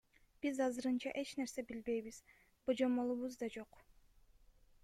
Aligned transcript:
Биз 0.45 0.61
азырынча 0.67 1.11
эч 1.23 1.33
нерсе 1.41 1.65
билбейбиз, 1.67 2.19
божомолубуз 2.71 3.41
да 3.43 3.55
жок. 3.59 3.81